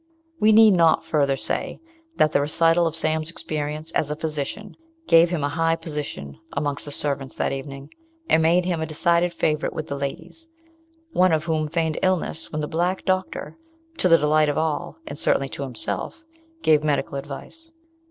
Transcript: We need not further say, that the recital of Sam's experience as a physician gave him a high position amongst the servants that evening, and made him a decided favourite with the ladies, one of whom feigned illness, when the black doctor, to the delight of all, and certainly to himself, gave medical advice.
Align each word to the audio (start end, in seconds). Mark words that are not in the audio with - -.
We 0.39 0.51
need 0.51 0.71
not 0.73 1.05
further 1.05 1.37
say, 1.37 1.79
that 2.15 2.31
the 2.31 2.41
recital 2.41 2.87
of 2.87 2.95
Sam's 2.95 3.29
experience 3.29 3.91
as 3.91 4.09
a 4.09 4.15
physician 4.15 4.75
gave 5.05 5.29
him 5.29 5.43
a 5.43 5.49
high 5.49 5.75
position 5.75 6.39
amongst 6.53 6.85
the 6.85 6.91
servants 6.91 7.35
that 7.35 7.51
evening, 7.51 7.91
and 8.27 8.41
made 8.41 8.65
him 8.65 8.81
a 8.81 8.87
decided 8.87 9.31
favourite 9.31 9.73
with 9.73 9.85
the 9.89 9.95
ladies, 9.95 10.47
one 11.11 11.31
of 11.31 11.43
whom 11.43 11.67
feigned 11.67 11.99
illness, 12.01 12.51
when 12.51 12.61
the 12.61 12.67
black 12.67 13.05
doctor, 13.05 13.59
to 13.99 14.09
the 14.09 14.17
delight 14.17 14.49
of 14.49 14.57
all, 14.57 14.97
and 15.05 15.19
certainly 15.19 15.49
to 15.49 15.61
himself, 15.61 16.23
gave 16.63 16.83
medical 16.83 17.15
advice. 17.15 17.71